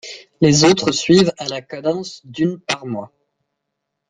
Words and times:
Les 0.41 0.63
autres 0.63 0.91
suivent 0.91 1.31
à 1.37 1.47
la 1.47 1.61
cadence 1.61 2.21
d'une 2.25 2.59
par 2.59 2.87
mois. 2.87 3.11